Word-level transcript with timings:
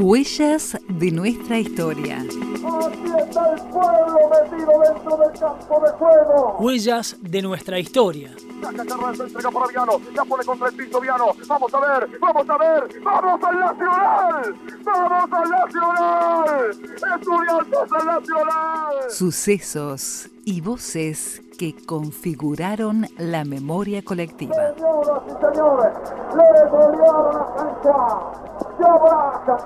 Huellas 0.00 0.78
de 0.88 1.10
nuestra 1.10 1.58
historia. 1.58 2.18
Aquí 2.18 3.12
está 3.18 3.52
el 3.52 3.60
pueblo 3.62 4.30
metido 4.30 4.72
dentro 4.78 5.16
del 5.16 5.32
campo 5.40 5.80
de 5.84 5.90
juego. 5.90 6.56
Huellas 6.60 7.16
de 7.20 7.42
nuestra 7.42 7.80
historia. 7.80 8.30
Saca 8.62 8.84
Carranza, 8.84 9.24
entrega 9.24 9.50
para 9.50 9.66
Viano. 9.66 10.00
La 10.14 10.24
pone 10.24 10.44
contra 10.44 10.68
el 10.68 10.76
piso 10.76 11.00
Viano. 11.00 11.32
Vamos 11.48 11.74
a 11.74 11.80
ver, 11.80 12.08
vamos 12.20 12.48
a 12.48 12.58
ver. 12.58 13.02
¡Vamos 13.02 13.42
al 13.42 13.58
Nacional! 13.58 14.54
¡Vamos 14.84 15.32
al 15.32 15.50
Nacional! 15.50 16.70
¡Estudiantes 17.18 17.92
al 17.92 18.06
Nacional! 18.06 19.10
Sucesos 19.10 20.30
y 20.44 20.60
voces 20.60 21.42
que 21.58 21.74
configuraron 21.74 23.08
la 23.16 23.44
memoria 23.44 24.04
colectiva. 24.04 24.54
Señoras 24.76 25.22
y 25.26 25.30
señores, 25.44 25.92
le 26.36 26.70
golearon 26.70 27.36
a 27.36 27.46
cancha. 27.56 28.57
Se 28.78 28.84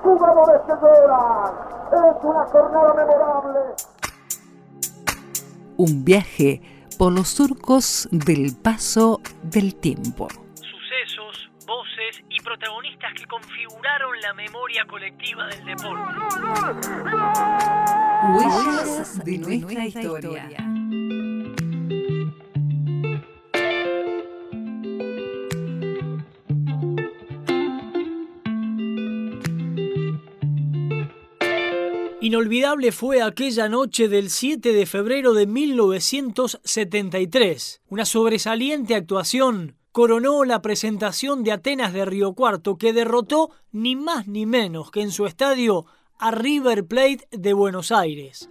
jugadores 0.01 0.63
que 0.67 0.73
lloran. 0.81 1.55
Es 1.93 2.25
una 2.25 2.45
jornada 2.47 2.95
memorable. 2.95 3.61
Un 5.77 6.05
viaje 6.05 6.63
por 6.99 7.13
los 7.13 7.29
surcos 7.29 8.09
del 8.11 8.57
paso 8.57 9.21
del 9.43 9.75
tiempo. 9.75 10.29
Sucesos, 10.55 11.51
voces 11.67 12.25
y 12.31 12.41
protagonistas 12.41 13.13
que 13.15 13.27
configuraron 13.27 14.19
la 14.23 14.33
memoria 14.33 14.87
colectiva 14.87 15.47
del 15.49 15.65
deporte. 15.67 16.15
Huellas 18.35 19.25
de 19.25 19.39
nuestra 19.39 19.85
historia. 19.85 20.72
Inolvidable 32.23 32.93
fue 32.93 33.21
aquella 33.21 33.69
noche 33.69 34.07
del 34.07 34.31
7 34.31 34.73
de 34.73 34.87
febrero 34.87 35.35
de 35.35 35.49
1973. 35.49 37.83
Una 37.89 38.05
sobresaliente 38.05 38.95
actuación 38.95 39.75
coronó 39.91 40.45
la 40.45 40.63
presentación 40.63 41.43
de 41.43 41.51
Atenas 41.51 41.93
de 41.93 42.05
Río 42.05 42.35
Cuarto 42.35 42.79
que 42.79 42.93
derrotó 42.93 43.51
ni 43.73 43.97
más 43.97 44.29
ni 44.29 44.47
menos 44.47 44.93
que 44.93 45.01
en 45.01 45.11
su 45.11 45.27
estadio 45.27 45.87
a 46.17 46.31
River 46.31 46.87
Plate 46.87 47.27
de 47.33 47.55
Buenos 47.55 47.91
Aires. 47.91 48.47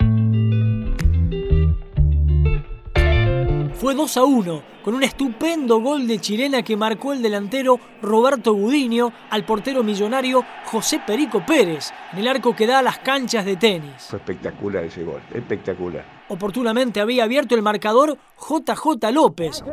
Fue 3.82 3.96
2 3.96 4.18
a 4.18 4.24
1, 4.26 4.64
con 4.84 4.94
un 4.94 5.02
estupendo 5.02 5.82
gol 5.82 6.06
de 6.06 6.20
chilena 6.20 6.62
que 6.62 6.78
marcó 6.78 7.14
el 7.14 7.24
delantero 7.24 7.80
Roberto 8.04 8.54
Gudiño 8.54 9.12
al 9.32 9.44
portero 9.44 9.82
millonario 9.82 10.46
José 10.66 11.02
Perico 11.04 11.44
Pérez, 11.44 11.92
en 12.14 12.20
el 12.20 12.28
arco 12.28 12.56
que 12.56 12.68
da 12.68 12.78
a 12.78 12.84
las 12.84 13.00
canchas 13.00 13.44
de 13.44 13.56
tenis. 13.56 13.96
Fue 14.08 14.20
espectacular 14.20 14.84
ese 14.84 15.04
gol, 15.04 15.20
espectacular. 15.34 16.06
Oportunamente 16.28 17.02
había 17.02 17.24
abierto 17.24 17.56
el 17.56 17.64
marcador 17.64 18.20
JJ 18.38 19.12
López. 19.12 19.64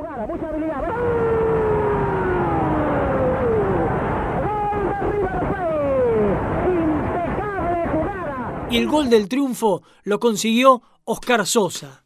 Y 8.71 8.79
el 8.79 8.89
gol 8.89 9.11
del 9.11 9.29
triunfo 9.29 9.83
lo 10.05 10.19
consiguió 10.19 10.81
Oscar 11.05 11.47
Sosa. 11.47 12.03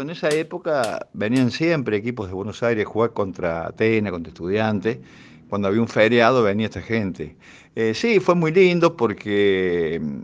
En 0.00 0.10
esa 0.10 0.28
época 0.28 1.08
venían 1.12 1.50
siempre 1.50 1.96
equipos 1.96 2.28
de 2.28 2.32
Buenos 2.32 2.62
Aires 2.62 2.86
a 2.86 2.88
jugar 2.88 3.12
contra 3.12 3.66
Atenas, 3.66 4.12
contra 4.12 4.30
Estudiantes. 4.30 5.00
Cuando 5.48 5.66
había 5.66 5.80
un 5.80 5.88
feriado 5.88 6.44
venía 6.44 6.66
esta 6.66 6.80
gente. 6.80 7.36
Eh, 7.74 7.94
sí, 7.94 8.20
fue 8.20 8.36
muy 8.36 8.52
lindo 8.52 8.96
porque 8.96 9.98
mm, 10.00 10.20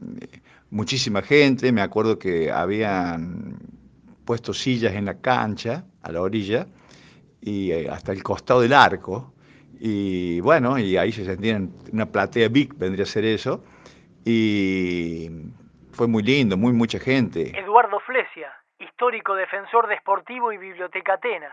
muchísima 0.71 1.23
gente, 1.23 1.73
me 1.73 1.81
acuerdo 1.81 2.21
que 2.21 2.53
habían 2.53 3.57
puesto 4.25 4.55
sillas 4.55 4.95
en 4.95 5.07
la 5.07 5.19
cancha, 5.21 5.85
a 6.03 6.13
la 6.13 6.23
orilla, 6.23 6.69
y 7.41 7.73
eh, 7.73 7.89
hasta 7.91 8.13
el 8.13 8.23
costado 8.23 8.61
del 8.61 8.75
arco. 8.75 9.35
Y 9.81 10.39
bueno, 10.39 10.79
y 10.79 10.97
ahí 10.97 11.11
se 11.11 11.25
sentían 11.25 11.73
una 11.93 12.07
platea 12.07 12.49
big, 12.49 12.75
vendría 12.75 13.03
a 13.03 13.09
ser 13.09 13.25
eso. 13.25 13.65
Y 14.25 15.33
fue 15.91 16.07
muy 16.07 16.23
lindo, 16.23 16.57
muy 16.57 16.73
mucha 16.73 17.01
gente. 17.01 17.59
Eduardo 17.59 17.99
Flesia, 18.07 18.53
histórico 19.05 19.35
defensor 19.35 19.87
de 19.87 19.99
Sportivo 19.99 20.51
y 20.51 20.57
Biblioteca 20.57 21.13
Atenas. 21.15 21.53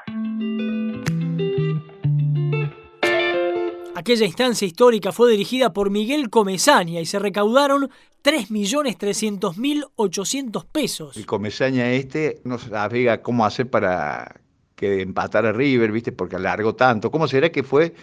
Aquella 3.94 4.26
instancia 4.26 4.66
histórica 4.66 5.12
fue 5.12 5.32
dirigida 5.32 5.74
por 5.74 5.90
Miguel 5.90 6.30
Comesaña 6.30 7.02
y 7.02 7.06
se 7.06 7.20
recaudaron 7.20 7.90
3.300.800 8.24 10.66
pesos. 10.72 11.18
El 11.18 11.26
Comesaña 11.26 11.92
este 11.92 12.40
no 12.46 12.58
sabía 12.58 13.22
cómo 13.22 13.46
hacer 13.46 13.70
para 13.70 14.40
que 14.78 15.02
empatara 15.02 15.52
River, 15.52 15.92
¿viste? 15.92 16.14
Porque 16.14 16.38
alargó 16.38 16.76
tanto. 16.76 17.12
¿Cómo 17.12 17.28
será 17.28 17.50
que 17.50 17.64
fue? 17.64 17.94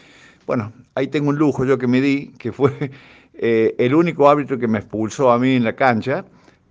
Bueno, 0.47 0.75
ahí 0.95 1.09
tengo 1.09 1.31
un 1.31 1.37
lujo 1.37 1.65
yo 1.65 1.79
que 1.79 1.87
me 1.87 2.03
di, 2.03 2.35
que 2.39 2.53
fue 2.53 2.91
eh, 3.33 3.75
el 3.79 3.95
único 3.95 4.29
árbitro 4.29 4.59
que 4.59 4.69
me 4.69 4.81
expulsó 4.81 5.31
a 5.31 5.39
mí 5.39 5.55
en 5.55 5.65
la 5.65 5.73
cancha, 5.73 6.27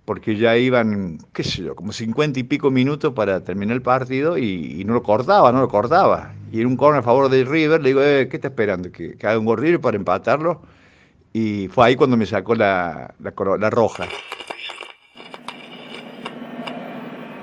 porque 0.08 0.36
ya 0.36 0.56
iban, 0.56 1.18
qué 1.34 1.44
sé 1.44 1.62
yo, 1.62 1.76
como 1.76 1.92
cincuenta 1.92 2.40
y 2.40 2.42
pico 2.42 2.70
minutos 2.70 3.12
para 3.12 3.44
terminar 3.44 3.76
el 3.76 3.82
partido 3.82 4.38
y, 4.38 4.82
no 4.86 4.94
lo 4.94 5.02
cortaba, 5.02 5.52
no 5.52 5.60
lo 5.60 5.68
cortaba. 5.68 6.32
Y 6.50 6.62
en 6.62 6.66
un 6.66 6.78
corner 6.78 7.00
a 7.00 7.02
favor 7.02 7.28
de 7.28 7.44
River, 7.44 7.82
le 7.82 7.90
digo, 7.90 8.00
eh, 8.00 8.26
¿qué 8.30 8.38
está 8.38 8.48
esperando? 8.48 8.90
¿Que, 8.90 9.18
haga 9.22 9.38
un 9.38 9.44
gol 9.44 9.58
River 9.58 9.82
para 9.82 9.98
empatarlo? 9.98 10.62
Y 11.34 11.68
fue 11.68 11.88
ahí 11.88 11.94
cuando 11.94 12.16
me 12.16 12.24
sacó 12.24 12.54
la, 12.54 13.14
la, 13.20 13.34
la 13.58 13.68
roja. 13.68 14.08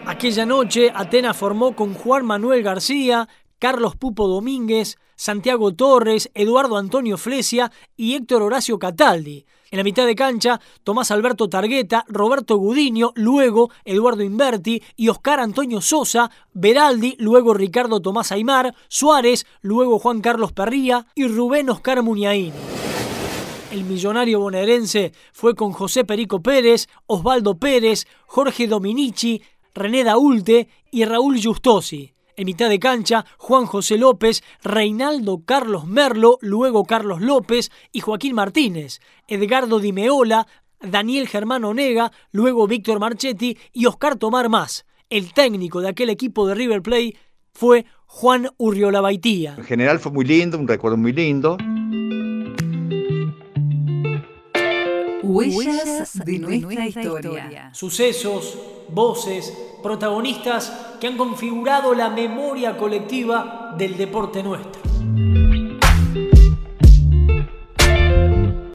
Aquella 0.08 0.48
noche, 0.48 0.92
Atenas 0.92 1.38
formó 1.38 1.76
con 1.76 1.94
Juan 1.94 2.26
Manuel 2.26 2.64
García, 2.64 3.30
Carlos 3.60 3.96
Pupo 3.96 4.28
Domínguez, 4.28 4.98
Santiago 5.16 5.74
Torres, 5.74 6.30
Eduardo 6.34 6.78
Antonio 6.78 7.18
Flesia 7.18 7.72
y 7.96 8.16
Héctor 8.16 8.42
Horacio 8.42 8.78
Cataldi. 8.80 9.46
En 9.72 9.78
la 9.78 9.84
mitad 9.84 10.06
de 10.06 10.16
cancha, 10.16 10.62
Tomás 10.84 11.12
Alberto 11.12 11.50
Targueta, 11.50 12.06
Roberto 12.08 12.58
Gudiño, 12.58 13.12
luego 13.16 13.72
Eduardo 13.84 14.24
Inverti 14.24 14.82
y 14.96 15.10
Oscar 15.10 15.40
Antonio 15.40 15.82
Sosa, 15.82 16.30
Beraldi, 16.54 17.16
luego 17.20 17.54
Ricardo 17.54 18.02
Tomás 18.02 18.32
Aymar, 18.32 18.76
Suárez, 18.88 19.46
luego 19.62 20.00
Juan 20.00 20.22
Carlos 20.22 20.54
Perría 20.54 21.08
y 21.16 21.28
Rubén 21.28 21.70
Oscar 21.70 22.04
Muñaín. 22.04 22.54
El 23.72 23.84
millonario 23.84 24.40
bonaerense 24.40 25.12
fue 25.34 25.56
con 25.56 25.74
José 25.74 26.06
Perico 26.06 26.42
Pérez, 26.42 26.88
Osvaldo 27.08 27.58
Pérez, 27.58 28.08
Jorge 28.28 28.68
Dominici, 28.68 29.42
René 29.74 30.04
Daulte 30.06 30.70
y 30.92 31.04
Raúl 31.04 31.42
Justosi. 31.44 32.14
En 32.38 32.46
mitad 32.46 32.70
de 32.70 32.80
cancha, 32.80 33.26
Juan 33.38 33.66
José 33.66 33.98
López, 33.98 34.44
Reinaldo 34.62 35.44
Carlos 35.46 35.86
Merlo, 35.86 36.38
luego 36.42 36.84
Carlos 36.84 37.22
López 37.22 37.72
y 37.94 38.02
Joaquín 38.02 38.36
Martínez, 38.36 39.00
Edgardo 39.28 39.80
Dimeola, 39.80 40.46
Daniel 40.82 41.30
Germán 41.30 41.64
Onega, 41.64 42.12
luego 42.32 42.68
Víctor 42.68 43.00
Marchetti 43.00 43.58
y 43.72 43.86
Oscar 43.86 44.18
Tomar 44.18 44.50
Más. 44.50 44.86
El 45.10 45.34
técnico 45.34 45.80
de 45.80 45.90
aquel 45.90 46.10
equipo 46.10 46.46
de 46.46 46.56
River 46.56 46.82
Plate 46.82 47.16
fue 47.54 47.86
Juan 48.06 48.50
Urriola 48.58 49.00
Baitía. 49.00 49.56
En 49.58 49.64
general 49.64 50.00
fue 50.00 50.12
muy 50.12 50.26
lindo, 50.26 50.58
un 50.58 50.68
recuerdo 50.68 50.98
muy 50.98 51.14
lindo. 51.14 51.58
Huellas 55.24 56.20
de 56.26 56.40
nuestra 56.40 56.88
historia. 56.88 57.72
Sucesos, 57.74 58.58
voces, 58.90 59.54
protagonistas 59.82 60.72
que 61.00 61.08
han 61.08 61.18
configurado 61.18 61.94
la 61.94 62.10
memoria 62.10 62.78
colectiva 62.78 63.74
del 63.78 63.98
deporte 63.98 64.44
nuestro. 64.44 64.95